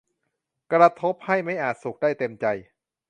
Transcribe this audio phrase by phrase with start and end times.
[0.73, 2.45] กระทบให้ไม่อาจสุขได้เต็มใจ